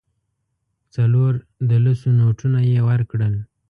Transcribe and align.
څلور 0.95 1.33
د 1.69 1.71
لسو 1.83 2.09
نوټونه 2.19 2.59
یې 2.71 2.79
ورکړل. 2.89 3.33